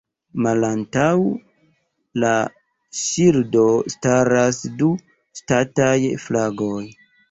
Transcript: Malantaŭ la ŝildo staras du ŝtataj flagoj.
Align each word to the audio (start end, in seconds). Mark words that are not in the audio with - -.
Malantaŭ 0.45 1.11
la 2.25 2.33
ŝildo 3.03 3.69
staras 3.97 4.67
du 4.83 4.93
ŝtataj 5.41 5.97
flagoj. 6.29 6.87